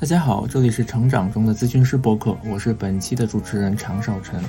[0.00, 4.42] 大家好，这里是成长中的咨询师播客，我是本期的主持人常少晨。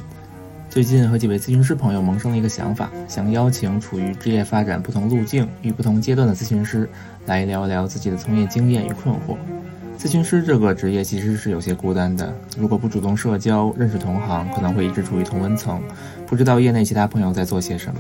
[0.70, 6.90] 最近和几位咨询师朋友萌生了一个想法，想邀请处于职业发展不同路径与不同阶段的咨询师
[7.26, 9.36] 来聊一聊自己的从业经验与困惑。
[10.00, 15.83] 咨询师这个职业其实是有些孤单的，如果不主动社交、认识同行，可能会一直处于同温层，
[16.26, 17.99] 不知道业内其他朋友在做些什么。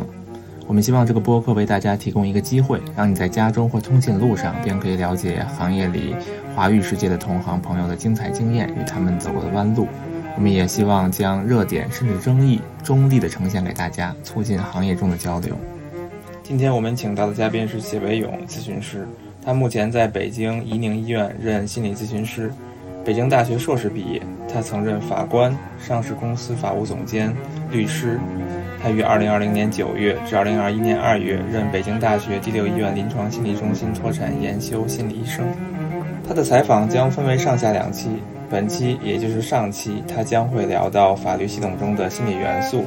[0.71, 6.15] 我们希望这个播客为大家提供一个机会，让你在家中或通勤路上便可以了解行业里
[6.55, 9.85] 华语世界的同行朋友的精彩经验与他们走过的弯路。
[10.37, 15.57] 我们也希望将热点甚至争议中立的呈现给大家，促进行业中的交流。
[16.41, 19.05] 今天我们请到的嘉宾是谢伟勇咨询师，
[19.43, 22.49] 他目前在北京怡宁医院任心理咨询师，
[23.03, 27.35] 北京大学硕士毕业，他曾任法官、上市公司法务总监、
[27.69, 28.17] 律师。
[28.81, 35.45] 他于二零二零年九月至二零二一年二月任北京大学第六医院临床心理中心脱产研修心理医生。
[36.27, 38.09] 他的采访将分为上下两期，
[38.49, 42.83] 本期也就是上期，他将会聊到法律系统中的心理元素、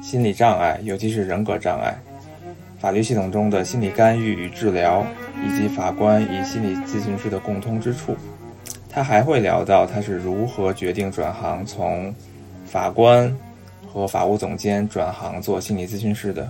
[0.00, 1.94] 心理障碍，尤其是人格障碍，
[2.78, 5.04] 法律系统中的心理干预与治疗，
[5.46, 8.16] 以及法官与心理咨询师的共通之处。
[8.88, 12.14] 他还会聊到他是如何决定转行从
[12.64, 13.36] 法官。
[13.92, 16.48] 和法务总监转行做心理咨询师的。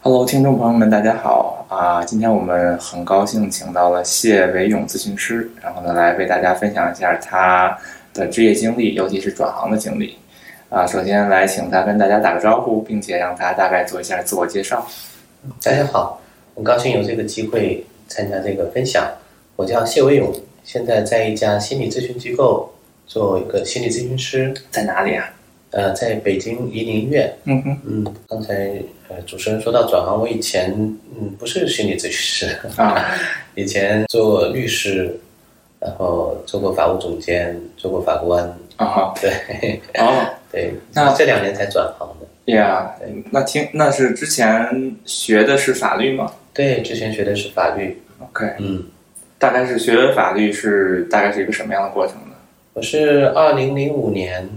[0.00, 2.02] Hello，听众朋友们，大家好啊！
[2.02, 7.76] 今天我们很高兴请到了谢维勇咨询师，然后呢来为大家分享一下他
[8.14, 10.16] 的职业经历，尤其是转行的经历。
[10.70, 14.86] 啊，首先来请他跟大家打个招呼，并且让他大概做一下自我介绍。
[15.62, 16.20] 大家好，
[16.54, 19.06] 很高兴有这个机会参加这个分享。
[19.56, 20.32] 我叫谢维勇，
[20.64, 22.72] 现在在一家心理咨询机构
[23.06, 24.54] 做一个心理咨询师。
[24.70, 25.28] 在哪里啊？
[25.70, 27.32] 呃，在北京怡宁医院。
[27.44, 28.72] 嗯哼，嗯，刚才
[29.08, 30.70] 呃主持人说到转行，我以前
[31.18, 33.04] 嗯不是心理咨询师啊，
[33.54, 35.18] 以前做律师，
[35.78, 38.44] 然后做过法务总监，做过法官
[38.76, 42.52] 啊，对，哦，对，那这两年才转行的。
[42.52, 42.94] 呀，
[43.30, 46.32] 那听那是之前学的是法律吗？
[46.54, 48.00] 对，之前学的是法律。
[48.20, 48.84] OK，嗯，
[49.38, 52.34] 大概是学法律是大概是一个什么样的过程呢？
[52.72, 54.48] 我是二零零五年。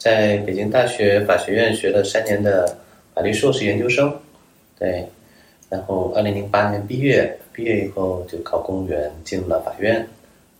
[0.00, 2.78] 在北京大学法学院学了三年的
[3.14, 4.18] 法律硕士研究生，
[4.78, 5.06] 对，
[5.68, 10.08] 然后二零零八年毕业，毕业以后就考公务员进入了法院，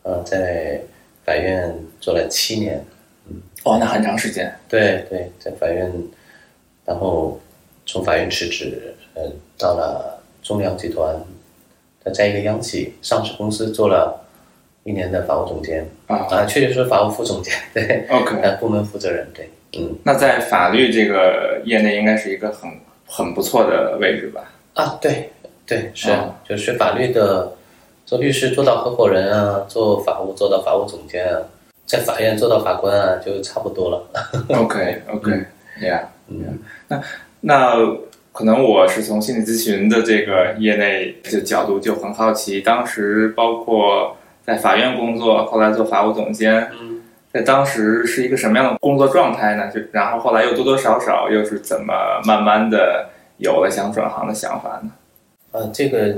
[0.03, 0.79] 呃，在
[1.25, 2.85] 法院做了七年，
[3.31, 4.55] 嗯，哦，那很长时间。
[4.69, 5.91] 对对，在法院，
[6.85, 7.41] 然后
[7.87, 9.23] 从法院辞职，呃，
[9.57, 11.17] 到了中粮集团，
[12.13, 14.20] 在一个央企上市公司做了。
[14.85, 15.89] 一年的法务总监。
[16.07, 16.17] 啊。
[16.31, 19.49] 啊，确实是法务副总监， 对，OK，呃，部门负责人，对，
[19.79, 22.71] 嗯，那在法律这个业内应该是一个很
[23.07, 24.41] 很不错的位置吧？
[24.75, 25.31] 啊，对，
[25.67, 26.11] 对，是，
[26.49, 27.53] 就学法律的，
[28.07, 31.41] 做律师做到合伙人啊，做法务做到法务总监啊，
[31.87, 34.03] 在法院做到法官啊，就差不多了。
[34.49, 36.59] OK，OK，Yeah，嗯，
[36.89, 37.03] 那
[37.41, 37.75] 那
[38.33, 44.17] 可能我是从心理咨询的这个业内的角度就很好奇，当时包括。
[44.51, 47.01] 在法院工作，后来做法务总监，嗯
[47.33, 49.71] 在当时是一个什么样的工作状态呢？
[49.73, 51.95] 就然后后来又多多少少又是怎么
[52.27, 54.91] 慢慢的有了想转行的想法呢？
[55.53, 56.17] 呃，这个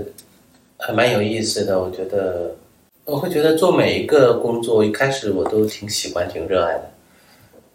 [0.79, 2.57] 还蛮有意思的，我觉得
[3.05, 6.91] 我会觉得做每一个工作一开始我都挺喜欢、挺热爱的。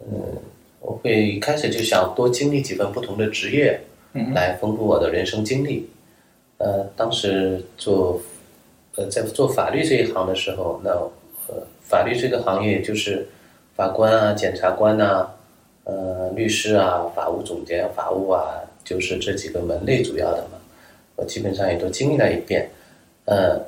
[0.00, 0.10] 嗯，
[0.80, 3.80] 我会一开始就想多经历几份不同的职业，
[4.34, 5.88] 来丰富我的人生经历。
[6.56, 8.20] 呃，当时做。
[8.98, 10.90] 呃，在做法律这一行的时候，那
[11.46, 13.28] 呃，法律这个行业就是
[13.76, 15.30] 法官啊、检察官呐、
[15.84, 18.42] 呃，律师啊、法务总监、法务啊，
[18.82, 20.58] 就是这几个门类主要的嘛。
[21.14, 22.68] 我基本上也都经历了一遍。
[23.26, 23.60] 呃，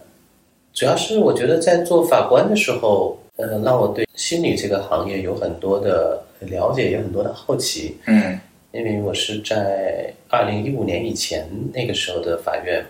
[0.72, 7.96] 主要是我觉得在做法官的时候，呃，让我对心理这个行业有很多的了解，有很多的好奇。
[8.06, 8.36] 嗯，
[8.72, 12.84] 因为我是在二零一五年以前那个时候的法院。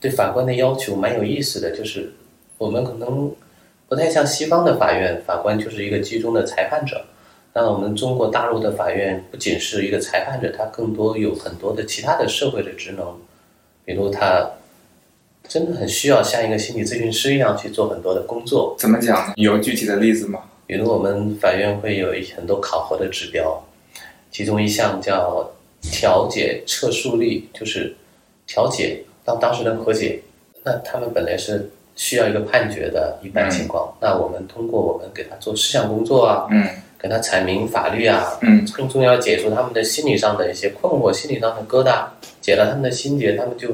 [0.00, 2.12] 对法官的要求蛮有意思的，就是
[2.56, 3.32] 我们可能
[3.88, 7.04] 不太像西方的法院，法官就是一个集中的裁判者。
[7.54, 13.16] 那我们中国大陆的法院不仅是一个裁判者，他更多有很多的其他的社会的职能，
[13.84, 14.48] 比如他
[15.48, 18.76] 真的很需要像一个心理咨询师一样去做很多的工作。
[18.78, 19.32] 怎么讲？
[19.36, 20.42] 有具体的例子吗？
[20.66, 23.60] 比如我们法院会有一很多考核的指标，
[24.30, 25.50] 其中一项叫
[25.80, 27.96] 调解撤诉率，就是
[28.46, 29.02] 调解。
[29.28, 30.22] 当当事人和解，
[30.64, 36.66] 那他们本来是需要一个判决的一般情况，那我们通过我们给他做思想工作啊，嗯，
[36.98, 42.06] 给他阐明法律啊，嗯，更重要解除他们的心理上的一些困惑，心理上的疙瘩，
[42.40, 43.68] 解了他们的心结，他们就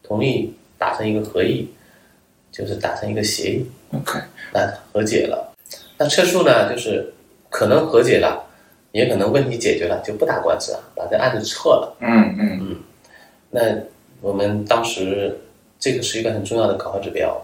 [0.00, 1.68] 同意达成一个合议，
[2.52, 4.20] 就是达成一个协议，OK，
[4.54, 5.52] 那和解了。
[5.96, 7.12] 那撤诉呢，就是
[7.50, 8.46] 可能和解了，
[8.92, 11.96] 也可能问题解决了，就不打官司了，把这案子撤了。
[11.98, 12.58] 嗯嗯。
[12.60, 12.76] 嗯。
[13.50, 13.60] 那
[14.20, 15.38] 我们当时
[15.78, 17.40] 这个是一个很重要的考核指标。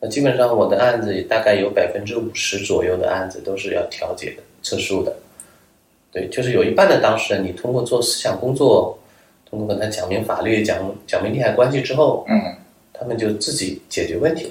[0.00, 5.16] 那基本上我的案子大概有百分之五十左右的案子都是要调解的、撤诉的。
[6.12, 8.98] 对，就是有一半的当事人，你通过做思想工作，
[9.48, 12.54] 通过跟他讲明法律、讲讲明利害关系之后，嗯，
[12.92, 14.50] 他们就自己解决问题了。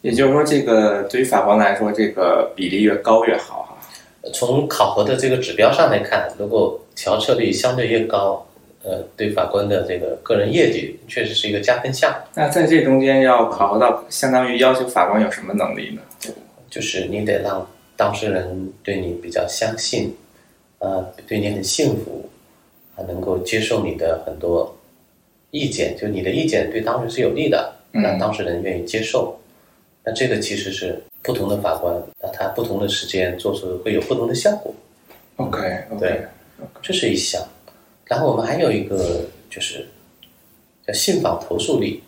[0.00, 4.30] 也就是说，这个对于法官来说，这个比例越高越好哈。
[4.32, 8.46] 从考核的这个指标上来看，如果调撤率相对越高，
[8.88, 12.10] 呃，对法官的这个个人业绩确实是一个加分项。
[12.34, 16.00] 那在这中间要考核到，相当于要求法官有什么能力呢？
[16.70, 17.68] 就是你得让
[17.98, 20.16] 当事人对你比较相信，
[20.78, 22.30] 呃，对你很幸福，
[22.96, 24.74] 他能够接受你的很多
[25.50, 29.38] 意见，就你的意见对当事人是有利的，嗯让当事人愿意接受。
[30.02, 34.74] 那这个其实是不同的法官，那他不同的时间做出会有不同的效果。
[35.36, 35.58] OK
[35.90, 36.22] OK，对
[36.80, 37.42] 这是一项。
[38.08, 39.20] 然后我们还有一个
[39.50, 39.86] 就是
[40.86, 42.02] 叫信访投诉力，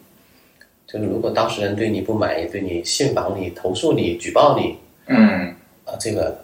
[0.87, 4.76] 就是如果当事人对你不满意，对你信访你、投诉你、举报你
[5.06, 5.55] 嗯
[5.85, 6.43] 啊，这个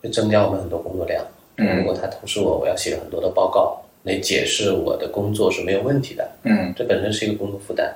[0.00, 1.22] 会增加我们很多工作量。
[1.58, 7.94] 嗯如果他投诉我，我要写很多的报告来解释我的工作是没有问题的，嗯这本身是一个工作负担。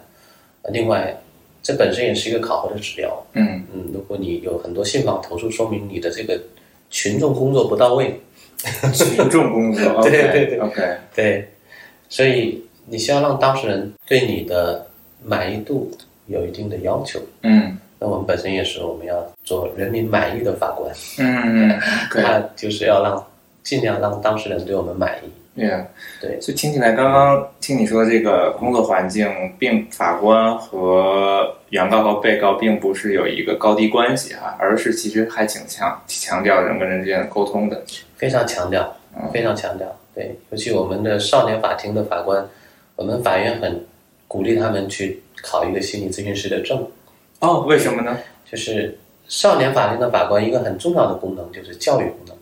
[0.63, 1.17] 啊，另外，
[1.63, 3.25] 这本身也是一个考核的指标。
[3.33, 6.39] 嗯嗯，如果你有很多信访投诉，说明你的这个
[6.91, 8.21] 群众工作不到位。
[8.93, 10.59] 群众工作 对对对。
[10.59, 11.49] OK，对，
[12.09, 14.87] 所以你需要让当事人对你的
[15.25, 15.91] 满意度
[16.27, 17.21] 有一定的要求。
[17.43, 17.77] 嗯。
[17.99, 21.81] 那我们本身也是我们要做人民满意的法官，嗯
[22.17, 23.25] 那就是要让
[23.63, 25.31] 尽量让当事人对我们满意。
[25.55, 25.85] Yeah，
[26.19, 29.29] 对所以听起来，刚刚听你说这个工作环境，
[29.59, 37.83] 并法官和原告和被告并不是有一个高低关系哈，而是其实还挺强强调人跟人之间的沟通的。
[38.17, 39.87] 非常强调嗯，非常强调。
[40.15, 42.43] 对，尤其我们的少年法庭的法官，
[42.97, 43.85] 我们法院很
[44.27, 46.83] 鼓励他们去考一个心理咨询师的证。
[47.41, 48.17] 哦，为什么呢？
[48.51, 48.99] 就是
[49.29, 52.37] 少年法庭的法官一个很重要的功能就是教育功能。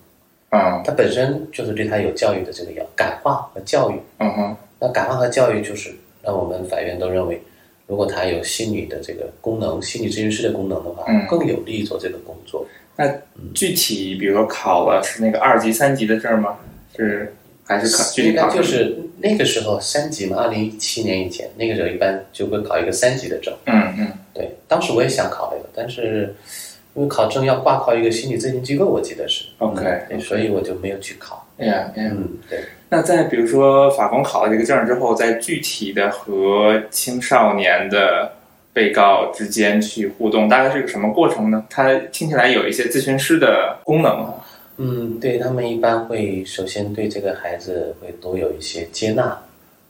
[0.50, 3.94] 嗯它本身就是对他有教育的这个要感化和教育。
[4.18, 7.40] 嗯哼那感化和教育就是让我们法院都认为，
[7.86, 12.66] 如果他有心理的这个功能，心理咨询师的功能的话，嗯更有利于做这个工作。
[12.96, 13.10] 那
[13.54, 16.56] 具体比如说考了是那个二级、三级的证吗？
[16.96, 17.32] 是
[17.64, 23.54] 还是考具体应该考就是那个时候三级嘛，二零一七年以前，那个时候一般就会考一个三级的证。
[23.66, 29.44] 嗯嗯对，当时我也想考那个，但是因为考证要挂靠一个心理咨询机构，我记得是。
[29.58, 31.46] OK，对，所以我就没有去考。
[31.58, 32.10] 哎呀哎呀。
[32.12, 32.60] 嗯，对。
[32.88, 38.32] 那在比如说法官考了这个证之后，在具体的和青少年的
[38.72, 41.64] 被告之间去互动，大概是个什么过程呢？
[41.70, 44.34] 它听起来有一些咨询师的功能啊。
[44.78, 49.38] 嗯，对他们一般会首先对这个孩子会多有一些接纳，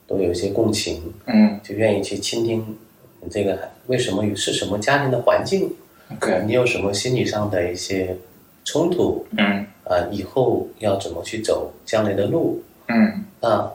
[0.07, 2.77] 多有一些共情，嗯就愿意去倾听
[3.23, 5.73] 你这个孩为什么是什么家庭的环境，
[6.17, 8.17] ，OK，你有什么心理上的一些
[8.65, 13.73] 冲突嗯啊、以后要怎么去走将来的路嗯那？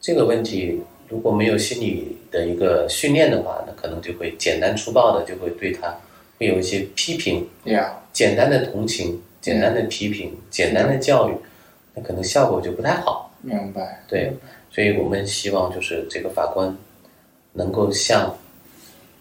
[0.00, 5.96] 这个问题如果没有心理的一个训练的话，那可能就会简单粗暴的就会对他
[6.38, 11.34] 会有一些批评，，Yeah，简单的同情、简单的批评、简单的教育，
[11.94, 13.32] 那可能效果就不太好。
[13.40, 14.02] 明白。
[14.08, 14.32] 对，
[14.70, 16.76] 所以我们希望就是这个法官
[17.52, 18.36] 能够像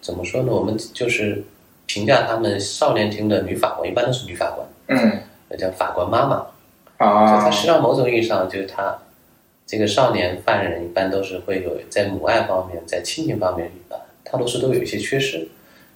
[0.01, 0.51] 怎么说呢？
[0.51, 1.43] 我们就是
[1.85, 6.45] 评价他们少年庭的女法官，一般都是女法官，嗯那叫法官妈妈。
[6.99, 8.97] 就啊他实际上某种意义上就是他
[9.65, 15.47] 这个少年犯人一般都是会有在母爱方面、在亲情方面啊，大多数都有一些缺失。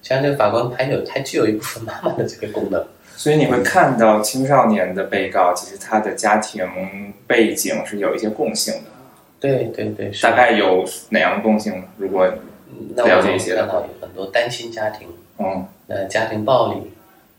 [0.02, 2.84] 像这个法官还有还具有一部分妈妈的这个功能。
[3.16, 8.90] 所以你会看到青少年的被告，其实他的家庭背景是有一些共性的。
[9.40, 11.84] 对对对，大概有哪样的共性呢？
[11.96, 12.26] 如果
[12.94, 16.80] 了解一些的话有很多单亲家庭，嗯那家庭暴力、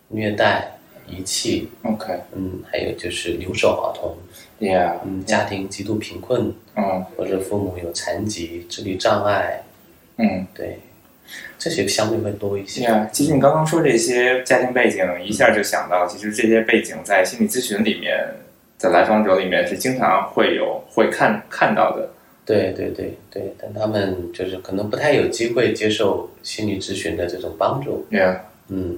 [0.07, 0.71] 虐待、
[1.07, 4.15] 遗弃，，OK，嗯，还有就是留守儿童
[4.59, 9.61] ，Yeah，嗯，家庭极度贫困，嗯或者父母有残疾、智力障碍，
[10.17, 10.47] 嗯。
[10.53, 10.79] 对，
[11.57, 12.87] 这些相对会多一些。
[12.87, 18.17] ，Yeah，其实你刚刚说这些家庭背景，一下就想到，其实这些背景在心理咨询里面，
[18.77, 22.09] 在来访者里面是经常会有会看看到的。
[22.49, 28.03] 对对对对，但他们就是可能不太有机会接受心理咨询的这种帮助。
[28.09, 28.39] Yeah，
[28.69, 28.97] 嗯，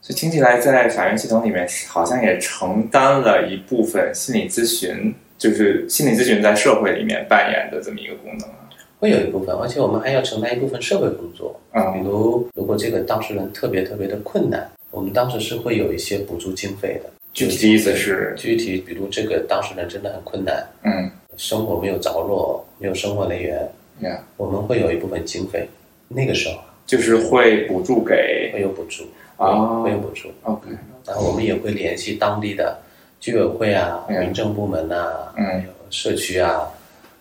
[0.00, 8.54] 所以听起来在法院系统里面，好像也承担了一部分心理咨询，就是心理咨询在社会里面扮演的这么一个功能啊。
[8.98, 11.54] 会有一部分，而且我们还要承担一部分社会工作。
[11.72, 17.10] 比嗯如，如果这个当事人特别特别的困难，我们当时是会有一些补助经费的。
[17.34, 23.66] 具体的意思是，具体，比如这个当事人真的很困难，嗯生活没有着落，没有生活来源，
[24.00, 25.66] 呀，我们会有一部分经费，
[26.08, 29.04] 那个时候就是会补助给会有补助，
[29.36, 30.28] 哦会有补助。
[30.42, 30.68] OK，
[31.06, 32.76] 然后我们也会联系当地的
[33.20, 36.68] 居委会啊、嗯民政部门啊，嗯还有社区啊，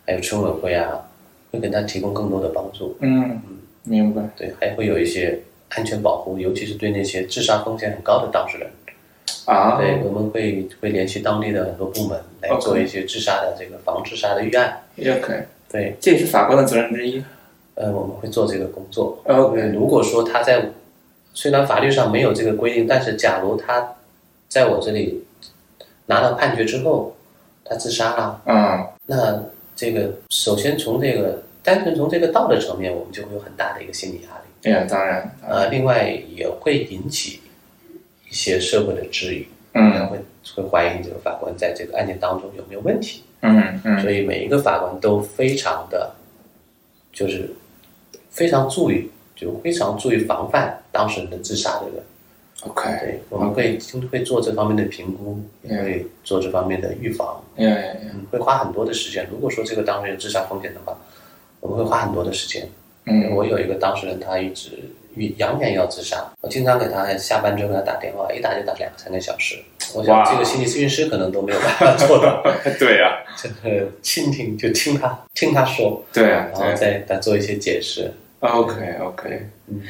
[0.05, 0.99] 还有村委会啊，
[1.51, 2.97] 会给他提供更多的帮助。
[3.01, 3.39] 嗯，
[3.83, 4.21] 明白。
[4.35, 8.67] 对，还会有一些安全保护，尤其是对那些自杀风险很高的当事人。
[9.47, 14.77] 啊，对，我们会会联系当地的很多部门来做一些自杀的这个防自杀的预案。
[14.99, 17.23] OK，对，这也是法官的责任之一。
[17.75, 19.17] 呃，我们会做这个工作。
[19.25, 20.69] OK 如果说他在
[21.33, 23.95] 虽然法律上没有这个规定，但是假如他
[24.49, 25.23] 在我这里
[26.07, 27.15] 拿到判决之后，
[27.63, 29.43] 他自杀了，嗯那
[29.77, 34.49] 这个首先从这个单纯从这个道德层面，我们就会有很大的一个心理压力。
[34.61, 37.39] 对呀，当然，呃，另外也会引起
[38.29, 40.17] 一些社会的质疑，嗯会
[40.55, 43.23] 会怀疑这个法官在这个案件当中有没有问题。
[43.41, 46.15] 嗯嗯所以每一个法官都非常的，
[47.13, 47.49] 就是
[48.29, 52.03] 非常注意，就非常注意防范当事人的自杀这个。
[52.63, 53.77] ，OK，对，我们会
[54.11, 59.27] 会做这方面的评估，也嗯会做这方面的预防，呀呀呀，嗯，会花很多的时间。
[59.31, 60.97] 如果说这个当事人自杀风险的话，
[61.59, 62.67] 我们会花很多的时间。
[63.05, 64.71] 嗯我有一个当事人，他一直
[65.37, 69.57] 扬言要自杀，我经常给他下班之后给他打电话，一打就打两三个小时。
[69.93, 72.43] 我想这个心理咨询师可能都没有办法做到，
[72.77, 78.11] 对呀，就是倾听就听他听他说，对啊，然后对再再做一些解释。
[78.39, 79.81] ，OK OK 嗯。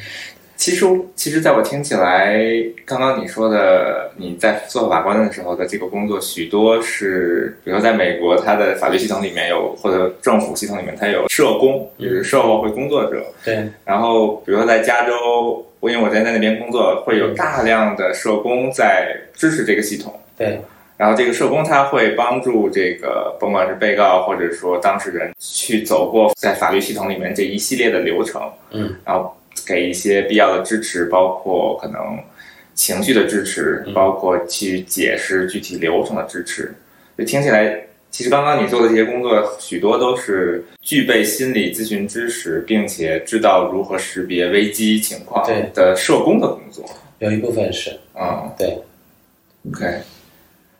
[0.58, 0.84] 其实，
[1.14, 2.36] 其实，在我听起来，
[2.84, 13.24] 刚刚你说的你在做法官的时候的这个工作，许多是，比如说在美国，它的法律系统里面有，或者政府系统里面，它有社工，也是社会工作者。
[13.44, 20.12] 对，然后，比如说在加州，我因为我在那边工作，会有大量的社工在支持这个系统。
[20.36, 20.60] 对，
[20.96, 29.36] 然后这个社工他会帮助这个甭管是被告或者说当事人去走过在法律系统里面这一系列的流程，嗯，然后
[29.66, 32.00] 给一些必要的支持，包括可能
[32.74, 36.72] 情绪的支持，嗯包括去解释具体流程的支持。
[37.16, 37.78] 就听起来，
[38.10, 46.84] 其实刚刚你做的这些工作，许多都是具备心理咨询知识，并且知道如何识别危机情况对的社工的工作。
[47.18, 48.78] 有一部分是，嗯、对
[49.68, 50.00] ，OK，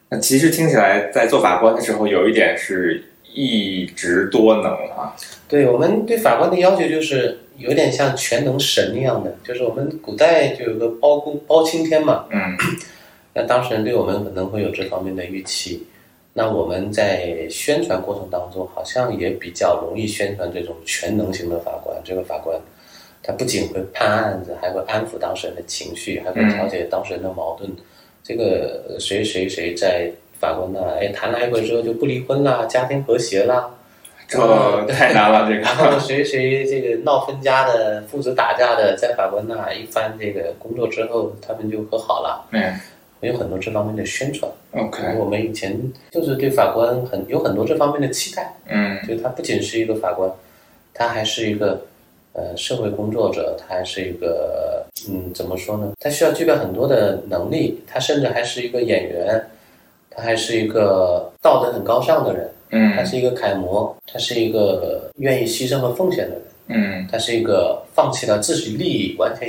[0.09, 5.15] 那其实听起来，在做法官的时候，有一点是一直多能啊。
[5.49, 12.57] 对我们对法官的要求就是有点像全能神一样的，就是我们古代就有个包公包青天嘛，嗯
[13.35, 15.87] 那当事人对我们可能会有这方面的预期。
[16.35, 21.97] 那我们在宣传过程当中，好像也比较容易宣传这种全能型的法官。
[22.05, 22.57] 这个法官，
[23.25, 27.69] 他不仅会判案子，还会安抚当事人的情绪，还会调解当事人的矛盾。
[28.23, 33.71] 这个呃谁谁谁在法官呢，哎，谈了一会之后就不离婚啦，家庭和谐啦。
[34.29, 34.39] 这
[34.87, 35.99] 太难了，这然后个。
[36.01, 42.47] 谁谁这个闹分家的、父子打架的，在法官那一番这个工作之后，他们就和好了。
[42.53, 42.75] 嗯
[43.21, 44.49] 有很多这方面的宣传。
[44.77, 45.77] ，OK，我们以前
[46.13, 50.31] 就是对法官很有很多这方面的期待，嗯就是他不仅是一个法官，
[50.95, 51.83] 他还是一个
[52.35, 55.91] 呃社会工作者，他还是一个嗯怎么说呢？
[55.99, 59.45] 他需要具备很多的能力，他甚至还是一个演员，
[60.19, 69.49] 他还是一个道德很高尚的人，嗯他嗯是一个楷模，他是一个愿意牺牲和奉献的人，嗯他是一个放弃了自己利益，完全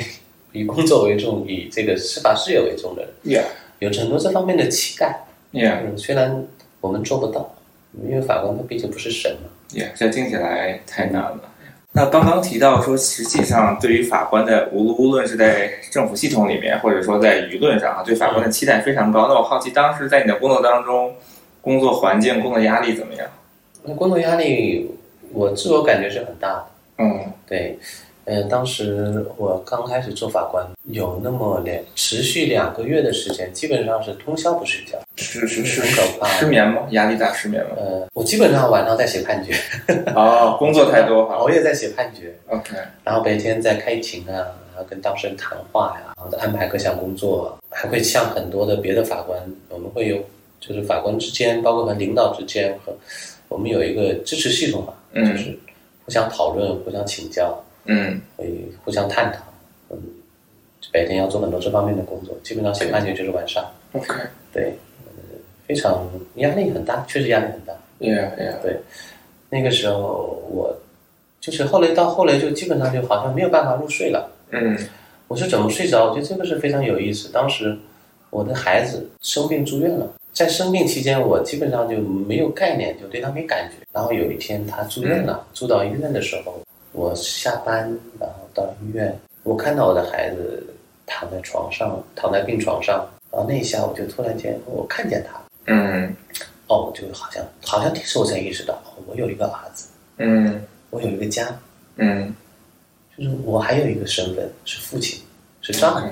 [0.51, 3.45] 以工作为重，以这个司法事业为重的人，，Yeah
[3.79, 5.25] 有很多这方面的期待。
[5.51, 6.45] Yeah 嗯，虽然
[6.79, 7.55] 我们做不到，
[8.07, 9.49] 因为法官他毕竟不是神嘛。
[9.71, 11.41] Yeah，这听起来太难了。
[11.99, 19.27] 那刚刚提到说，实际上对于法官的无无论是在政府系统里面，或者说在舆论上啊，对法官的期待非常高。
[19.27, 21.13] 那我好奇，当时在你的工作当中，
[21.59, 23.27] 工作环境、工作压力怎么样？
[23.83, 24.89] 那工作压力，
[25.33, 26.65] 我自我感觉是很大的。
[26.99, 27.77] 嗯对，
[28.29, 34.99] 呃，当时我刚开始做法官，有那么两持续两个月的时间，基本上是通宵不睡觉。
[35.15, 36.83] 是是是很可怕失眠吗？
[36.91, 37.71] 压力大，失眠吗？
[37.77, 39.55] 呃，我基本上晚上在写判决，
[40.15, 41.23] 哦，工作太多。
[41.33, 44.45] 熬夜在写判决，OK，然后白天在开庭啊，
[44.75, 50.17] 然后跟当事人谈话呀，然后再安排各项工作，还会向很多的别的法官，我们会有
[50.59, 52.93] 就是法官之间，包括和领导之间和
[53.47, 55.57] 我们有一个支持系统嘛，嗯就是
[56.05, 59.39] 互相讨论、互相请教，嗯会互相探讨。
[59.89, 59.97] 嗯，
[60.91, 64.13] 白天要做很多这方面的工作，基本上写判决就是晚上，，OK，
[64.53, 64.73] 对，
[65.05, 65.11] 呃
[65.67, 67.73] 非常压力很大，确实压力很大。
[67.99, 68.77] Yeah Yeah，
[69.49, 70.77] 那个时候我
[71.39, 74.31] 就是后来到后来就基本上就好像没有办法入睡了。
[74.51, 74.77] 嗯
[75.27, 76.05] 我是怎么睡着？
[76.05, 77.29] 我觉得这个是非常有意思。
[77.31, 77.77] 当时
[78.31, 83.75] 我的孩子生病住院了，在生病期间，我基本上就没有概念，就对他没感觉。
[83.93, 86.59] 然后有一天他住院了，住到医院的时候，
[86.91, 87.83] 我下班
[88.19, 90.63] 然后到医院，我看到我的孩子
[91.05, 96.15] 躺在床上，躺在病床上，然后那一下我就突然间我看见他，嗯
[96.67, 101.47] 哦，我就好像好像这时候才意识到，哦我有一个儿子，嗯我有一个家，
[101.97, 102.33] 嗯
[103.17, 105.21] 就是我还有一个身份是父亲，
[105.61, 106.07] 是丈夫。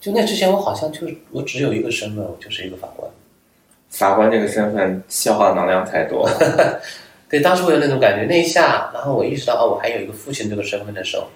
[0.00, 3.10] 就那之前，我好像就是我只有一个身份，我就是一个法官。
[3.90, 6.80] 法官这个身份消耗能量太多了。
[7.30, 11.28] 对，当时我有那种感觉，那一下，然后我意识到哦，我还有一个父亲这个身份的时候，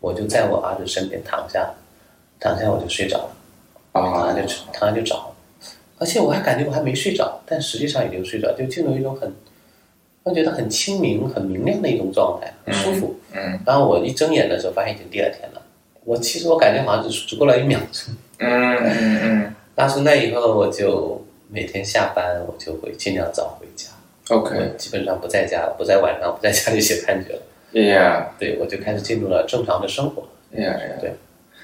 [0.00, 1.70] 我就在我儿子身边躺下，
[2.40, 3.30] 躺下我就睡着了，
[3.92, 5.34] 躺啊下就躺下就着了，
[5.98, 9.30] 而且我还感觉我还没睡着，但实际上已经睡着，就进入一种很，
[10.22, 13.14] 我觉得很清明、很明亮的一种状态，很舒服。
[13.32, 15.60] 嗯然后我一睁眼的时候，发现已经第二天了。
[16.04, 18.14] 我其实我感觉好像只只过了一秒钟。
[18.38, 23.88] 嗯嗯嗯那从那以后，我就每天下班，我就会尽量早回家。
[24.28, 27.42] ，OK，基本上不在家，不在晚上，不在家里写判决了。
[27.72, 30.22] yeah 对，我就开始进入了正常的生活。
[30.54, 31.12] yeah yeah，对，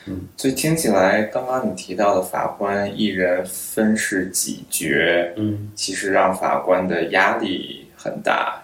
[0.07, 4.89] 嗯，所以听起来，刚刚你提到的法官一人分饰几角，
[5.37, 8.61] 嗯，其实让法官的压力很大，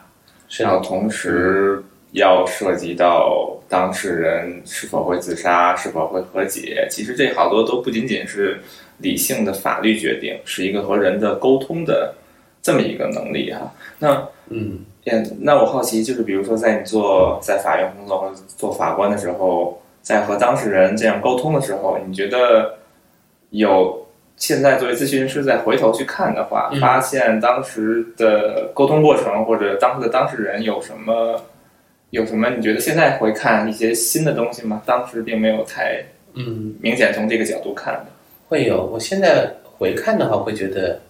[0.59, 6.87] 然后同时要涉及到当事人是否会自杀，是否会和解。
[6.91, 8.59] 其实这好多都不仅仅是
[8.99, 12.15] 理性的法律决定，是一个和人的沟通的
[12.67, 13.73] 这么一个能力哈。
[14.01, 22.75] 那嗯也，那我好奇，就是比如说，在你做在法院工作或者做法官的时候，在和当事人这样沟通的时候，你觉得
[23.51, 24.05] 有
[24.37, 31.41] 现在作为咨询师再回头去看的话，嗯发现当时的沟通过程或者当时的当事人有什么
[32.11, 32.51] 有什么？
[32.51, 34.83] 你觉得现在回看一些新的东西吗？
[34.85, 36.05] 当时并没有太
[36.35, 38.07] 嗯，明显从这个角度看的。
[38.49, 38.85] 会有。
[38.87, 41.01] 我现在回看的话，会觉得，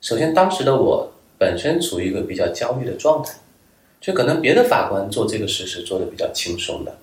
[0.00, 3.34] 首先当时的我本身处于一个比较焦虑的状态，
[4.00, 6.96] 就可能别的法官做这个事是做的比较轻松的，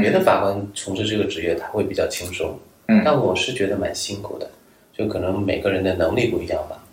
[0.00, 4.48] 别的法官从事这个职业他会比较轻松，嗯但我是觉得蛮辛苦的，
[4.96, 6.84] 就可能每个人的能力不一样吧。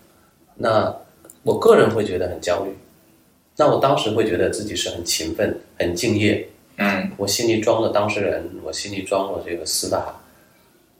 [0.56, 0.94] 那
[1.42, 2.76] 我个人会觉得很焦虑，
[3.56, 10.20] 那我当时会觉得自己是很勤奋、很敬业，嗯我心里装了当事人，我心里装了这个司法，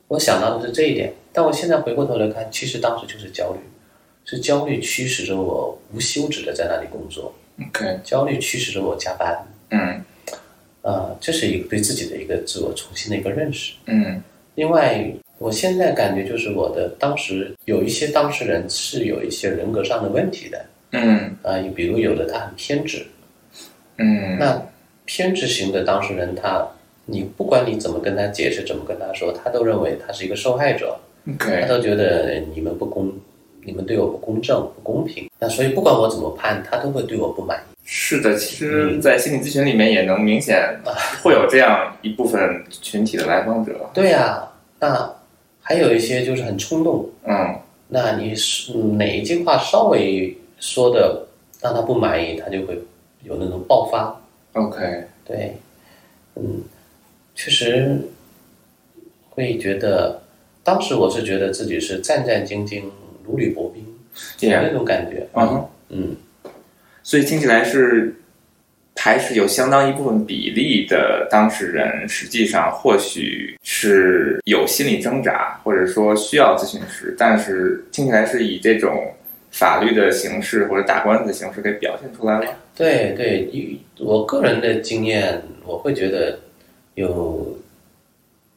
[0.09, 1.13] 我想到的是这一点。
[1.33, 3.59] 但我现在回过头来看，其实当时就是焦虑，
[4.27, 10.05] 是焦虑驱使着我无休止的在那里工作，，OK，焦虑驱使着我加班，嗯。
[10.83, 13.75] 啊、这是一个对自己的一个自我重新的一个认识。
[13.87, 14.23] 嗯。
[14.55, 15.05] 另外，
[15.39, 21.37] 我现在感觉就是我的当时有一些当事人是有一些人格上的问题的嗯。
[21.43, 23.05] 啊，比如有的他很偏执，
[23.99, 24.39] 嗯。
[24.39, 24.63] 那
[25.07, 26.69] 偏执型的当事人他，
[27.05, 30.97] 你不管你怎么跟他解释，怎么跟他说，他都认为他是一个受害者，
[31.37, 33.13] 他，OK，都觉得你们不公，
[33.67, 35.29] 你们对我不公正、不公平。
[35.41, 37.77] 那所以不管我怎么判，他都会对我不满意。
[37.85, 40.81] 是的，其实，在心理咨询里面也能明显
[41.23, 43.91] 会有这样一部分群体的来访者。
[43.93, 44.49] 对呀、
[44.81, 45.15] 那
[45.61, 47.57] 还有一些就是很冲动，嗯
[47.89, 51.27] 那你是嗯哪一句话稍微说的
[51.61, 52.81] 让他不满意，他就会
[53.23, 54.21] 有那种爆发。
[54.55, 55.57] ，OK，对，
[56.35, 56.63] 嗯，
[57.37, 58.01] 确实
[59.31, 60.23] 会觉得，
[60.65, 62.83] 当时我是觉得自己是战战兢兢、
[63.27, 63.85] 如履薄冰，
[64.41, 65.27] 有 Yeah 那种感觉。
[65.35, 66.17] 嗯，嗯，
[67.03, 68.15] 所以听起来是
[68.97, 79.13] 还是有相当一部分比例的当事人，实际上或许是有心理挣扎，或者说需要咨询师，但是听起来是以这种
[79.51, 82.47] 法律的形式或者打官司的形式给表现出来了。
[82.75, 86.39] 对对，以我个人的经验，我会觉得
[86.95, 87.57] 有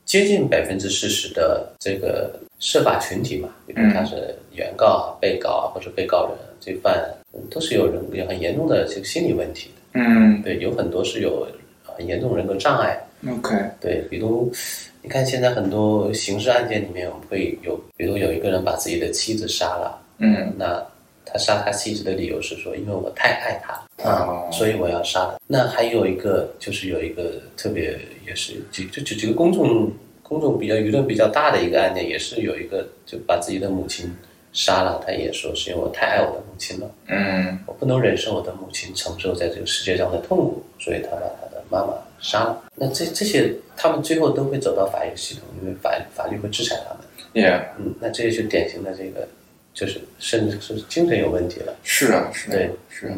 [0.10, 7.00] 接近百分之四十的这个涉法群体嘛，比如他是原告啊、被告啊，或者被告人、罪犯，
[7.32, 10.02] 嗯都是有人有很严重的这个心理问题的。
[10.02, 11.48] 嗯对，有很多是有
[11.84, 13.00] 很严重人格障碍。
[13.30, 14.52] ，OK，对，比如
[15.04, 20.84] 你看现在很多刑事案件里面，我们会有，比如有一个人把自己的妻子杀了，嗯那
[21.32, 25.40] 他杀他妻子的理由是说，因为我太爱她啊，哦所以我要杀他。
[25.48, 29.92] 那还有一个就是有一个特别也是几就就几个公众
[30.24, 34.16] 公众比较舆论比较大的一个案件，也是有一个就把自己的母亲
[34.54, 36.92] 杀了，他也说是因为我太爱我的母亲了。
[37.08, 42.64] 嗯我不能忍受我的母亲承受在这个世界上的痛苦，所以他把他的妈妈杀了。
[42.76, 47.04] 那这这些他们最后都会走到法律系统，因为法法律会制裁他们。
[47.34, 49.28] ，Yeah，嗯，那这就典型的这个
[49.74, 51.76] 就是甚至是精神有问题了。
[51.84, 53.14] 是啊，是啊对，是啊。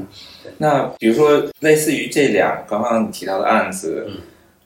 [0.58, 4.18] 那比如说，类似于这两刚刚你提到的案子，嗯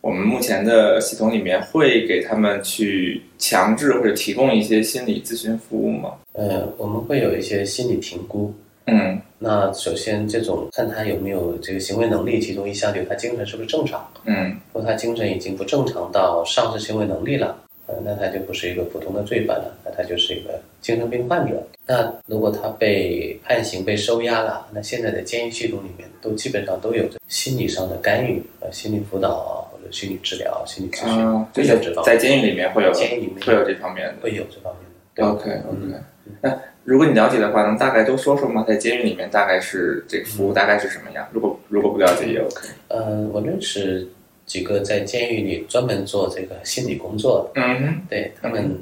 [0.01, 6.13] 我们目前的系统里面会给他们去强制或者提供一些心理咨询服务吗？
[6.33, 8.53] 呃，我们会有一些心理评估。
[8.85, 14.07] 嗯那首先，这种看他有没有这个行为能力，其中一项就是他精神是不是正常。
[14.25, 21.61] 嗯如果他精神已经不正常到丧失行为能力了，呃，那他就不是一个普通的罪犯了，那他就是一个精神病患者。
[21.85, 34.13] 那如果他被判刑、被收押了，那现在的监狱系统里面都基本上都有这心理上的干预，呃，心理辅导啊，或者心理治疗、心理咨询，这方面，是在监狱里面会有监狱里面会有这方面的。
[34.21, 34.95] 会有这方面的。
[35.13, 35.93] 对 OK OK，嗯
[36.41, 38.65] 那如果你了解的话，能大概都说说吗？
[38.67, 41.27] 在监狱里面大概是这个服务大概是什么样？
[41.31, 42.67] 如果如果不了解也 OK。
[42.87, 44.07] 呃，我认识
[44.45, 48.77] 几个在监狱里专门做这个心理工作的，嗯哼对他们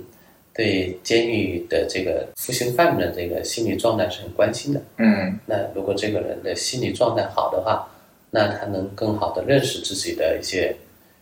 [0.53, 4.81] 对监狱的这个服刑犯的这个心理状态是很关心的。
[4.97, 7.87] 嗯那如果这个人的心理状态好的话，
[8.29, 10.75] 那他能更好的认识自己的一些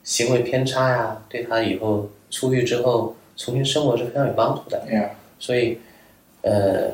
[0.03, 4.81] 行为偏差呀，对他以后出狱之后重新生活是非常有帮助的。
[4.89, 5.77] ，Yeah，所以，
[6.41, 6.91] 呃，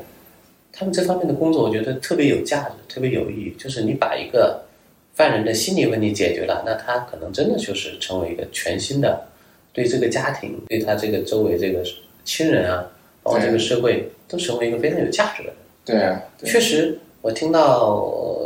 [0.72, 3.56] 他们这方面的工作，我觉得特别有价值，特别有意义。
[3.58, 4.62] 就是你把一个
[5.18, 9.26] 犯人的心理问题解决了，那他可能真的就是成为一个全新的，
[9.72, 11.82] 对这个家庭、对他这个周围这个
[12.24, 12.86] 亲人啊，
[13.24, 15.56] 包括这个社会，都成为一个非常有价值的人。
[15.84, 17.94] 对啊，对确实，我听到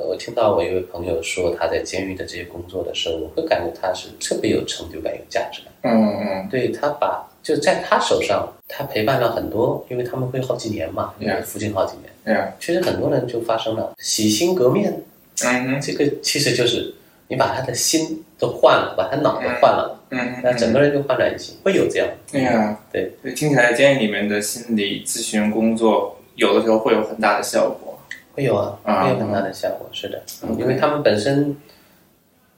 [0.09, 5.93] 我听到我一位朋友说他在监狱的这些工作的时候，我会感觉他是特别有成就感、有价值感。
[5.93, 11.43] 嗯嗯对他把就在他手上，他陪伴了很多，因为他们会好几年嘛，因为 Yeah.
[11.43, 12.39] 服刑好几年。
[12.39, 15.03] ，Yeah，其实很多人就发生了洗心革面，
[15.45, 16.95] 嗯这个其实就是
[17.29, 22.09] 你把他的心都换了，把他脑都换了，嗯，那整个人就焕然一新，会有这样。
[22.31, 27.99] 对呀，对对，听起来监狱里面的心理咨询工作有的时候会有很大的效果。
[28.35, 30.23] 会有啊，啊会有很大的效果，是的，
[30.59, 31.55] 因为他们本身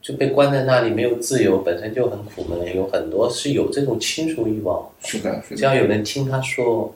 [0.01, 6.95] 就被关在那里，没有自由，本身就很苦闷，有很多是有这种倾诉欲望，是的，是的，只要有人听他说，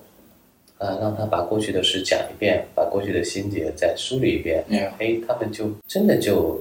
[0.78, 4.90] 啊，让他把过去的事讲一遍，把过去的心结再梳理一遍，Yeah。
[4.98, 6.60] 哎，他们就真的就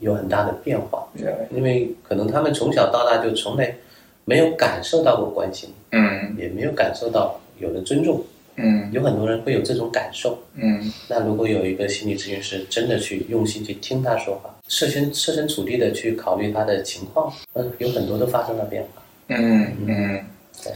[0.00, 1.06] 有很大的变化
[1.54, 3.76] 因为可能他们从小到大就从来
[4.24, 8.24] 没有感受到过关心，嗯也没有感受到有人尊重，
[8.56, 8.90] 嗯。
[8.92, 10.38] 有很多人会有这种感受。
[10.54, 10.90] 嗯。
[11.08, 19.02] 那如果有一个心理咨询师真的去用心去听他说话，设身设身处地的去考虑他的情况，嗯，有很多都发生了变化。
[19.28, 20.24] 嗯嗯。
[20.64, 20.72] 对，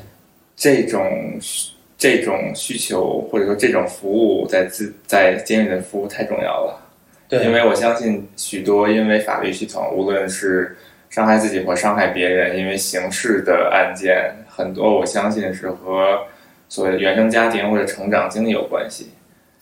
[0.57, 1.01] 这种
[1.99, 6.83] 这种需求或者说这种服务在自在监狱的服务太重要了。
[7.29, 10.77] 对，因为我相信许多因为法律系统，无论是
[11.11, 16.21] 伤害自己或伤害别人，因为刑事的案件，很多我相信是和
[16.69, 19.11] 所谓的原生家庭或者成长经历有关系。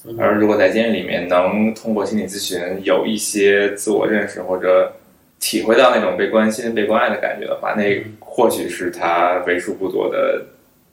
[0.07, 4.92] 嗯而如果在监狱里面能通过心理咨询有一些自我认识或者
[5.40, 10.44] 体会到那种被关心、被关爱的感觉的话，那或许是他为数不多的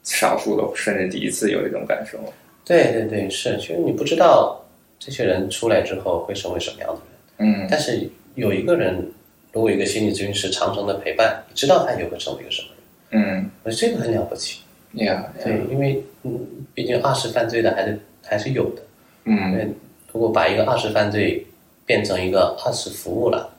[0.04, 2.18] 少数的，甚至第一次有这种感受。
[2.64, 4.64] 对对对，是，其实你不知道
[5.00, 7.02] 这些人出来之后会成为什么样的
[7.46, 9.12] 人，嗯但是有一个人，
[9.52, 12.68] 如果一个心理咨询师长程的陪伴，你知道他以后会成为一个什么
[13.10, 14.62] 人，嗯我觉得这个很了不起。
[14.94, 16.40] ，Yeah，对，因为嗯，
[16.74, 18.82] 毕竟二次犯罪的还是还是有的。
[19.26, 19.68] 嗯对，
[20.14, 21.46] 如果把一个二次犯罪
[21.86, 23.50] 变成一个二次服务了，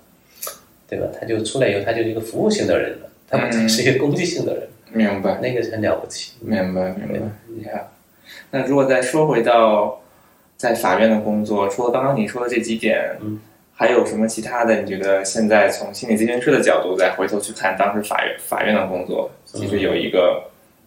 [0.89, 1.07] 对吧？
[1.19, 5.39] 他就出来以后，他就是一个服务性的人了，他不再是一个攻击性的人，明白。
[5.41, 6.33] 那个是很了不起。
[6.41, 7.71] 明白，明白。
[7.71, 7.83] Yeah.
[8.51, 10.01] 那如果再说回到
[10.57, 13.41] 在法院的工作，除了刚刚你说的这几点，嗯，
[13.75, 14.81] 还有什么其他的？
[14.81, 20.45] 你觉得现在从心理咨询师的角度再回头去看当时法院法院的工作，其实有一个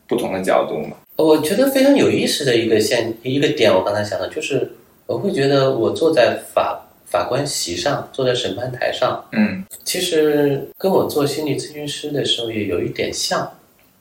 [0.07, 0.97] 不同的角度嘛？
[1.17, 4.71] 我觉得非常有意思的一个现一个点，我刚才想的就是，
[5.05, 13.51] 我会觉得我坐在法法官席上，坐在审判台上，嗯其实跟我做心理咨询师的时候也有一点像。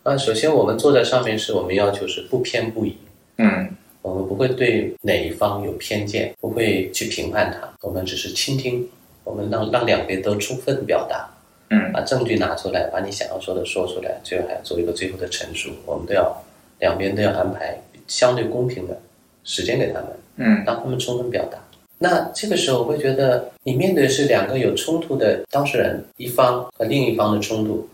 [0.04, 2.94] 啊，首先我们坐在上面是我们要求是不偏不倚，
[3.38, 3.66] 嗯
[4.02, 8.86] 我们不会对哪一方有偏见，不会去评判他，我们只是倾听，
[9.24, 11.26] 我们让让两边都充分表达，
[11.70, 16.38] 嗯把证据拿出来，把你想要说的说出来，最后还要做一个最后的陈述，我们都要
[16.80, 19.00] 两边都要安排相对公平的
[19.42, 21.56] 时间给他们，嗯让他们充分表达。
[21.96, 27.88] 那这个时候，我会觉得你面对的是两个有冲突的当事人，一方和另一方的冲突。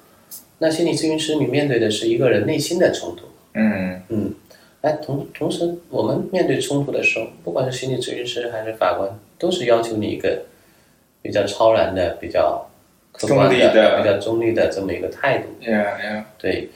[0.63, 3.25] 那心理咨询师，你面对的是一个人内心的冲突。
[3.55, 4.35] 嗯嗯，
[4.83, 10.43] 哎，同同时，我们面对冲突的时候，不管是心理咨询师还是法官，都是要求你一个
[11.23, 12.69] 比较超然的、比较
[13.13, 15.49] 客观的比较中立的这么一个态度。
[15.65, 16.69] ，Yeah Yeah，对，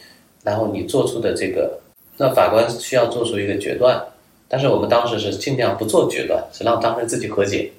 [0.42, 1.78] 然后你做出的这个，
[2.16, 4.02] 那法官需要做出一个决断，
[4.48, 7.70] 但是我们当时是尽量不做决断，是让当事人自己和解，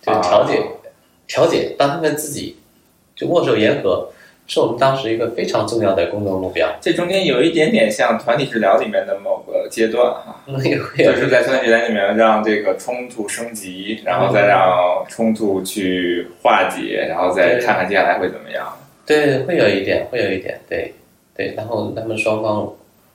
[0.00, 0.62] 就是调解，
[1.26, 2.56] 调解，当他们自己
[3.16, 4.08] 就握手言和，
[4.52, 6.68] 是我们当时一个非常重要的工作目标。
[6.78, 18.76] 这中间有一点点像团体治疗里面的某个阶段哈， 那也会有就是在团体治疗里面让这个冲突升级，然后再让冲突去化解，然后再看看接下来会怎么样。
[19.06, 20.92] 对，会有一点，会有一点，对，
[21.34, 21.54] 对。
[21.56, 22.70] 然后他们双方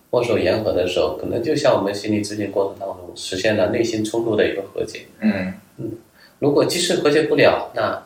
[0.10, 5.02] 握手言和的时候，可能就像我们心理咨询过程当中实现了内心冲突的一个和解。
[5.20, 5.54] 嗯
[6.40, 8.02] 如果即使和解不了，那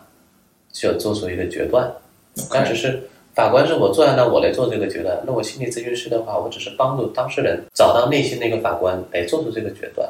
[0.74, 1.90] 就要做出一个决断。
[2.50, 3.02] 那只是
[3.34, 5.18] 法官是我做案，那我来做这个决断。
[5.26, 10.10] 那我心理咨询师的话，我只是帮助当事人找到内心那个法官来做出这个决断。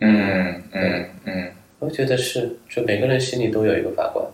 [0.00, 4.24] 嗯嗯嗯，我觉得是，就每个人心里都有一个法官。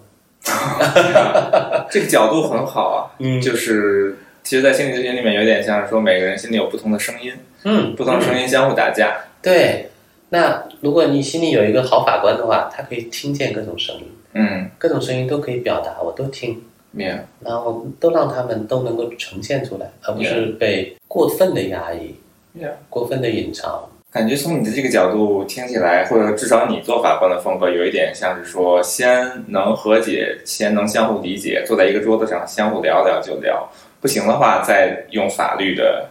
[1.90, 2.98] 这个角度很好啊。
[3.18, 7.33] 嗯就是其实，在心理咨询里面有点像是说每个人心里有不同的声音，
[7.64, 9.18] 嗯，不同的声音相互打架。
[9.42, 9.90] 对。
[10.29, 14.02] 那如果你心里有一个好法官的话，他可以听见各种声音，
[14.33, 16.61] 嗯，各种声音都可以表达，我都听。
[16.96, 17.24] 明白。
[17.44, 22.14] 然后都让他们都能够呈现出来，而不是被过分的压抑、
[22.59, 23.88] Yeah 过分的隐藏。
[24.11, 33.68] 感觉从你的这个角度听起来，或者至少你做法官的风格，有一点像是说，先能和解，先能相互理解，坐在一个桌子上相互聊聊就聊，
[34.00, 36.09] 不行的话再用法律的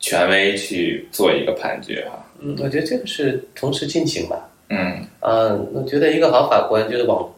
[0.00, 2.26] 权威去做一个判决哈。
[2.40, 4.50] 嗯，我觉得这个是同时进行吧。
[4.70, 7.30] 嗯嗯，我觉得一个好法官就是往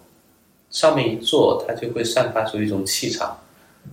[0.71, 3.39] 上面一坐，他就会散发出一种气场，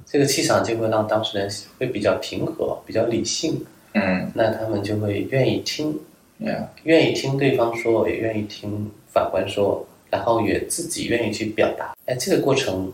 [0.06, 6.00] 这个气场就会让当事人会比较平和、比较理性，嗯那他们就会愿意听
[6.84, 11.96] 愿意听对方说，也愿意听法官说，然后也自己愿意去表达。
[12.06, 12.92] 哎，这个过程，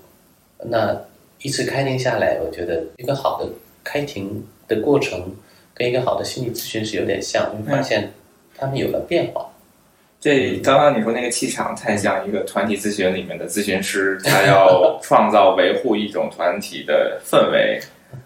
[0.66, 1.02] 那
[1.42, 3.50] 一次开庭下来，我觉得一个好的
[3.84, 5.32] 开庭的过程，
[5.74, 8.12] 跟一个好的心理咨询是有点像，你会发现
[8.56, 9.50] 他们有了变化。
[10.20, 17.80] 这刚刚你说那个气场太像一个团体咨询里面的咨询师，他要 创造维护一种团体的氛围，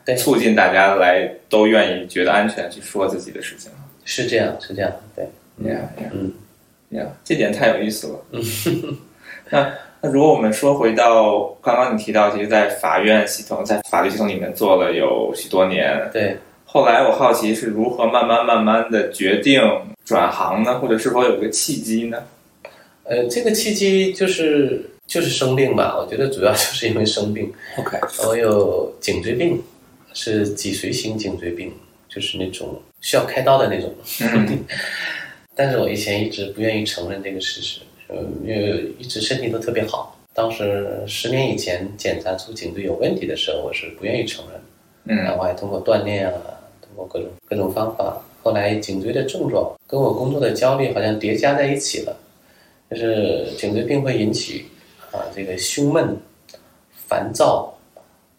[0.03, 3.71] 对促进大家来都愿意觉得安全去说自己的事情。
[4.06, 5.25] 是这样，是这样，对
[5.63, 6.34] ，Yeah, yeah, 嗯
[6.91, 8.19] yeah，这点太有意思了。
[9.51, 19.62] 那那如果我们说回到刚刚你提到，其实，在法院系统、在法律系统里面做了有许多年，对，后来我好奇是如何慢慢慢慢的决定
[20.06, 20.80] 转行呢？
[20.80, 22.24] 或者是否有个契机呢？
[23.04, 29.62] 呃，这个契机就是就是生病吧，我觉得主要 就是因为生病，OK，我有颈椎病，
[30.13, 31.74] 是脊髓型颈椎病，
[32.08, 33.94] 就是那种需要开刀的那种。
[34.22, 34.63] 嗯
[35.56, 40.18] 但是我以前一直不愿意承认这个事实，呃，因为一直身体都特别好。
[40.34, 44.60] 当时十年以前检查出颈椎有问题的时候，我是不愿意承认，
[45.06, 46.34] 嗯然嗯后还通过锻炼啊，
[46.82, 48.20] 通过各种各种方法。
[48.43, 52.15] 后来颈椎的症状跟我工作的焦虑好像叠加在一起了，
[52.91, 54.65] 就是颈椎病会引起
[55.12, 56.15] 啊这个胸闷、
[57.08, 57.73] 烦躁、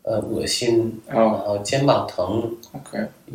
[0.02, 2.54] 呃恶心，然哦后肩膀疼、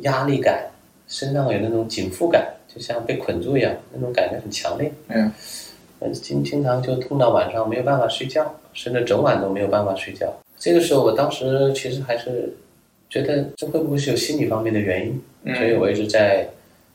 [0.01, 0.69] 压力感，
[1.07, 4.91] 身上有那种紧缚感，就像被捆住一样，那种感觉很强烈。
[5.07, 5.31] 嗯，
[5.99, 10.31] 呃，经经常就痛到晚上没有办法睡觉，甚至整晚都没有办法睡觉。
[10.59, 12.53] 这个时候，我当时其实还是
[13.09, 15.55] 觉得这会不会是有心理方面的原因？
[15.55, 16.47] 所以嗯我一直在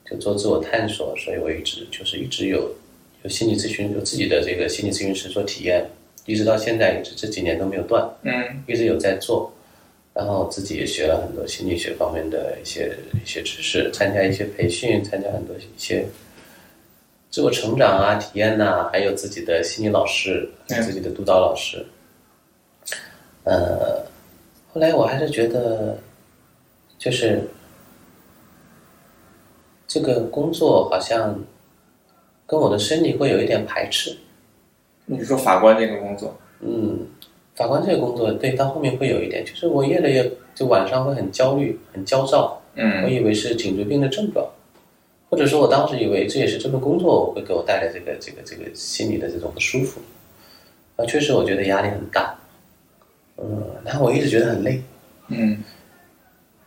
[0.08, 2.70] 就做自我探索，所以我一直就是一直有
[3.22, 5.84] 有心理咨询，有自己的这个心理咨询师做体验，
[6.26, 8.06] 一直到现在，一直这几年都没有断。
[8.22, 8.32] 嗯
[8.66, 9.52] 一直有在做，
[10.12, 16.04] 然后自己也学了很多心理学方面的一些一些知识，参加一些培训，参加很多一些
[17.30, 21.84] 自我成长啊、体验呐、还有自己的心理老师、嗯自己的督导老师。
[23.44, 24.04] 呃，
[24.72, 25.98] 后来我还是觉得，
[26.98, 27.40] 就是
[29.94, 31.38] 这个工作好像
[32.48, 34.16] 跟我的身体会有一点排斥。
[35.04, 36.36] 你说法官这个工作？
[36.62, 37.06] 嗯，
[37.54, 43.04] 法官这个工作，对，到后面会有一点，就是我越来越就晚上会很焦虑、很焦躁，嗯。
[43.04, 44.44] 我嗯以为是颈椎病的症状，
[45.30, 50.00] 或者说我当时以为这也是这份工作会给我带来这个这个这个心理的这种不舒服，
[50.96, 52.36] 啊，确实我觉得压力很大，
[53.36, 54.82] 嗯，然后我一直觉得很累，
[55.28, 55.62] 嗯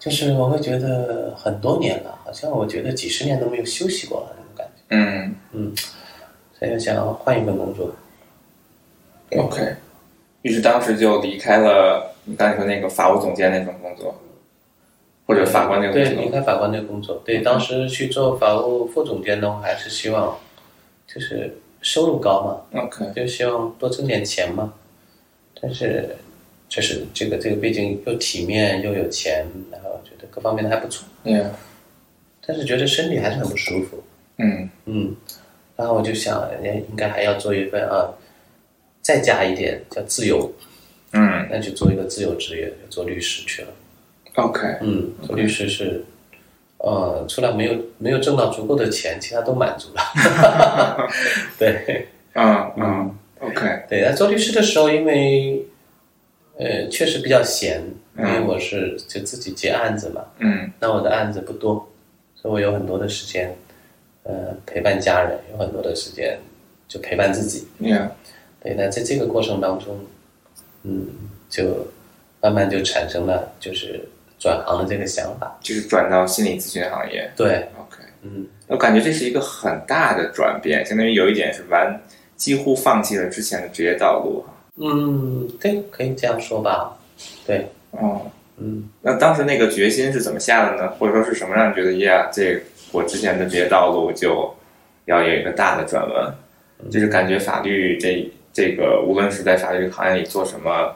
[0.08, 5.36] 就是我会觉得很多年了，好像我觉得几十年都没有休息过了那种感觉，嗯。
[5.52, 5.74] 嗯
[6.60, 7.93] 所以我想换一份工作
[9.38, 9.76] ，，OK。
[10.41, 14.15] 于是当时就离开了你刚才说那个法务总监那种工作，
[15.28, 16.24] 或者法官那个对，工作。
[16.24, 20.36] 离开法官那个工作，对，当时去做法务副总监的话，还是希望
[21.06, 24.74] 就是收入高嘛，OK，就希望多挣点钱嘛。
[25.62, 26.15] 但是
[26.70, 31.46] 就是这个这个背景又体面又有钱，然后觉得各方面都还不错，yeah，
[32.46, 34.04] 但是觉得身体还是很不舒服。
[34.38, 34.70] 嗯。
[34.86, 35.16] 嗯，
[35.76, 38.14] 然后我就想，哎，应该还要做一份啊，
[39.02, 40.52] 再加一点叫自由，
[41.14, 41.48] 嗯。
[41.50, 43.68] 那就做一个自由职业，就做律师去了。
[44.36, 46.04] ，OK，嗯，做律师是，
[46.78, 51.08] 呃，除了没有没有挣到足够的钱，其他都满足了。
[51.58, 52.08] 对。
[52.40, 55.66] 嗯嗯，OK，对，那做律师的时候，因为
[56.60, 57.82] 呃确实比较闲，
[58.17, 61.88] 因为嗯我是就自己接案子嘛，嗯那我的案子不多，
[62.36, 63.56] 所以我有很多的时间，
[64.24, 66.38] 呃，陪伴家人，有很多的时间
[66.88, 67.67] 就陪伴自己。
[67.80, 68.10] ，Yeah，
[68.62, 70.00] 对，那在这个过程当中，
[70.84, 71.08] 嗯，
[71.50, 71.88] 就
[72.41, 74.08] 慢慢就产生了就是
[74.39, 75.58] 转行的这个想法。
[75.62, 82.02] 就是转到心理咨询行业对，，OK，嗯，我感觉这是一个很大的转变，相当于有一点是完
[82.36, 84.54] 几乎放弃了之前的职业道路哈。
[84.80, 86.98] 嗯，对，可以这样说吧。
[87.46, 88.22] 对，哦，
[88.58, 90.90] 嗯，那当时那个决心是怎么下的呢？
[91.00, 92.62] 或者说是什么让你觉得呀，这
[92.92, 94.54] 我之前的职业道路就
[95.06, 96.34] 要有一个大的转弯？
[96.92, 100.96] 就是感觉法律这这个，无论是在法律行业里做什么，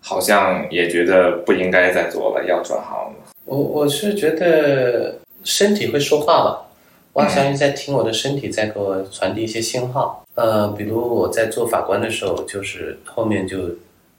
[0.00, 3.34] 好像也觉得不应该再做了，要转行了。
[3.44, 6.66] 我我是觉得身体会说话吧，
[7.12, 10.24] 我好像在听我的身体在给我传递一些信号。
[10.34, 13.58] 呃，比如我在做法官的时候，就是后面就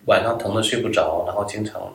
[0.06, 1.92] 晚上疼的睡不着，然后经常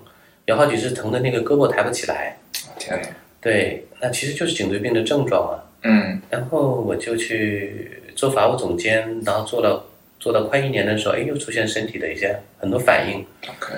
[0.46, 2.37] 有好几次疼的那个胳膊抬不起来。
[2.78, 3.08] 天哪！
[3.40, 5.62] 对，那其实就是颈椎病的症状嘛。
[5.82, 9.84] 嗯然后我就去做法务总监，然后做了
[10.18, 13.74] 做到快一年的时候，哎，又出现身体的一些很多反应，，OK，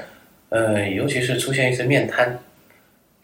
[0.48, 2.38] 呃，尤其是出现一些面瘫，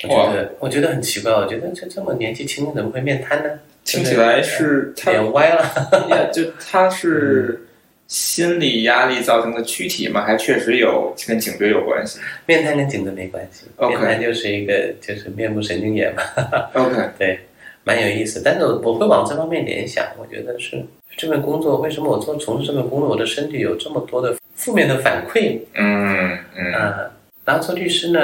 [0.04, 3.58] 我觉得我觉得很奇怪，我觉得这这么年纪轻怎么会面瘫呢？
[3.86, 5.62] 听起来是他脸歪了，
[6.10, 7.66] 呀，就他是
[8.08, 10.22] 心理压力造成的躯体嘛？
[10.24, 16.22] 还确实有跟颈椎有关系面瘫跟颈椎没关系面瘫就是一个就是面部神经炎嘛？
[16.74, 17.38] OK， 对，
[17.84, 18.42] 蛮有意思。
[18.44, 20.84] 但是我我会往这方面联想，我觉得是
[21.16, 27.10] 这份工作为什么我做从事这份工作，我的身体有这么多的负面的反馈，嗯嗯呃，
[27.44, 28.20] 然后做律师呢，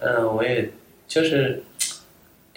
[0.00, 0.68] 嗯、我也
[1.06, 1.62] 就是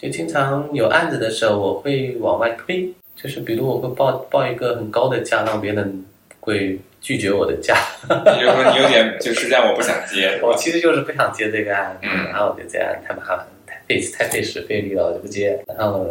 [0.02, 6.06] 就经常有案子的时候，我会往外推，就是比如我会报报一个很高的价，让别人
[6.40, 7.76] 会拒绝我的价，
[8.10, 12.28] 也就是说你有点就实际上我不想接， 我其实就是不想接这个案子，嗯。
[12.30, 16.06] 然后我就这样太麻烦，太费太费时费力了，我就不接，然后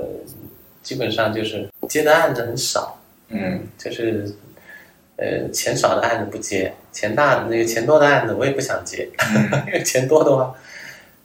[0.82, 3.60] 基本上就是接的案子很少，嗯。
[3.78, 4.30] 就是。
[5.20, 10.54] 呃，钱少的案子不接，钱大的那个钱多的案子我也不想接，嗯， 因为钱多的话，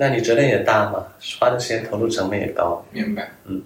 [0.04, 1.08] 那你责任也大嘛，
[1.40, 2.86] 花的时间投入成本也高。
[2.92, 3.32] 明白。
[3.46, 3.62] 嗯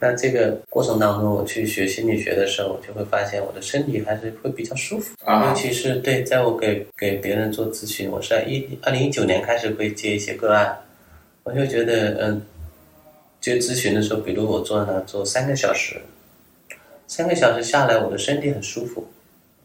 [0.00, 10.76] 那这个过程当中，我去学心理学的时候，我就会发现我的身体还是会比较舒服，啊尤其是对，在我给给别人做咨询，我是在一二零一九年开始会接一些个案，
[11.44, 12.42] 我就觉得，嗯，
[13.40, 15.94] 接咨询的时候，比如我坐那做三个小时，
[17.06, 19.06] 三个小时下来，我的身体很舒服，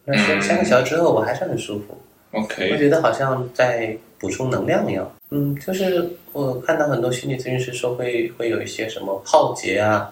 [0.06, 1.98] 那三个小时之后，我还是很舒服。
[2.32, 5.12] 我 OK，觉得好像在补充能量一样。
[5.34, 10.12] 嗯，就是我看到很多心理咨询师说会会有一些什么耗竭啊，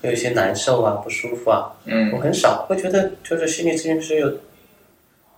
[0.00, 1.70] 会有一些难受啊、不舒服啊。
[1.84, 4.32] 嗯我嗯很少会觉得，就是心理咨询师有，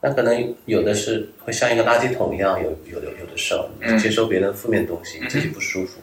[0.01, 5.99] 那可能有的是会像一个垃圾桶一样，有有的有的时候嗯接收别人负面东西，自己不舒服。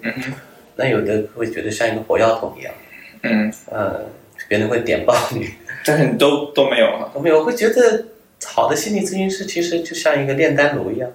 [0.75, 2.73] 那有的会觉得像一个火药桶一样，
[3.21, 4.01] 嗯，呃，
[4.49, 5.47] 别人会点爆你。
[5.85, 7.09] 但是你都都没有啊。
[7.13, 8.05] 都没有，我会觉得
[8.43, 11.09] 好的心理咨询师其实就像一个炼丹炉一样。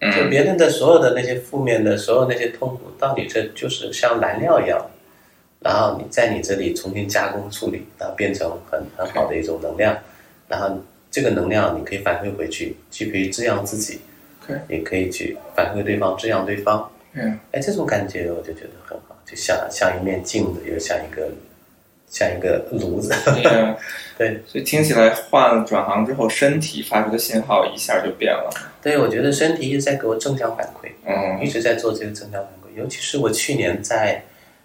[0.00, 4.84] 就嗯别人的所有的那些负面的，所有那些痛苦，到你这就是像燃料一样，
[5.60, 9.96] 然后你在你这里重新加工处理，然后变成很很好的一种能量，
[10.48, 10.78] 然后
[11.10, 14.00] 这个能量你可以反馈回去，既可以滋养自己。
[14.68, 16.88] 也可以去反馈对方，滋养对方。
[17.14, 21.28] 嗯哎，这种感觉我就觉得很好，就像像一面镜子，又像一个
[22.08, 23.12] 像一个炉子。
[23.26, 23.74] 嗯，
[24.16, 28.48] 对，所以听起来换了转行之后，身体发出的信号一下就变了。
[28.86, 30.86] 对，我觉得身体一直在给我正向反馈。
[31.04, 34.22] 嗯一直在做这个正向反馈，尤其是我去年在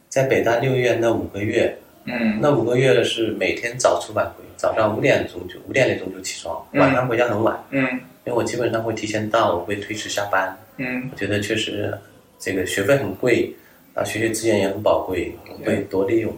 [0.10, 7.82] 在北大六院那五个月，嗯那五个月是每天早出晚归，早上五点钟就五点那钟就起床，嗯晚上回家很晚，嗯
[8.24, 10.56] 因为我基本上会提前到，我会推迟下班。
[10.78, 11.92] 嗯我觉得确实
[12.38, 13.52] 这个学费很贵，
[13.96, 16.32] 啊，学习资源也很宝贵，我会多利用。